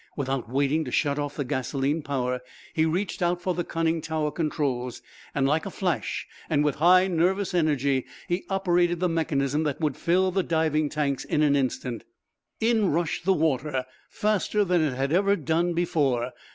Without 0.17 0.49
waiting 0.51 0.83
to 0.83 0.89
shut 0.91 1.19
off 1.19 1.35
the 1.35 1.45
gasoline 1.45 2.01
power, 2.01 2.41
he 2.73 2.87
reached 2.87 3.21
out 3.21 3.39
for 3.39 3.53
the 3.53 3.63
conning 3.63 4.01
tower 4.01 4.31
controls. 4.31 5.03
Like 5.35 5.67
a 5.67 5.69
flash, 5.69 6.25
and 6.49 6.63
with 6.63 6.77
high 6.81 7.05
nervous 7.07 7.53
energy, 7.53 8.07
he 8.27 8.43
operated 8.49 8.99
the 8.99 9.07
mechanism 9.07 9.61
that 9.65 9.79
would 9.79 9.95
fill 9.95 10.31
the 10.31 10.41
diving 10.41 10.89
tanks 10.89 11.23
in 11.23 11.43
an 11.43 11.55
instant. 11.55 12.03
In 12.59 12.91
rushed 12.91 13.25
the 13.25 13.33
water, 13.33 13.85
faster 14.09 14.65
than 14.65 14.81
it 14.81 14.95
had 14.95 15.13
ever 15.13 15.35
done 15.35 15.73
before. 15.75 16.31